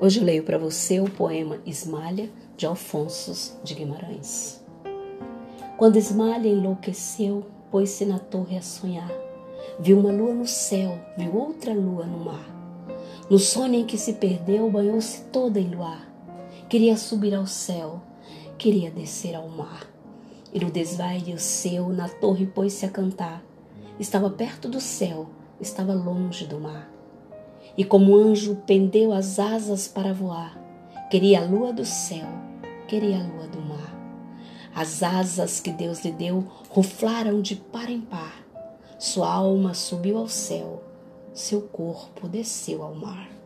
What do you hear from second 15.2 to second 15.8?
toda em